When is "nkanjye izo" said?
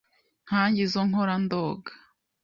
0.45-1.01